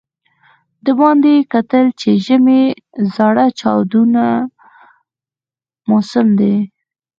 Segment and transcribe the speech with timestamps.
[0.85, 2.61] د باندې یې کتل چې ژمی
[3.15, 4.11] زاره چاودون
[5.89, 6.55] موسم دی.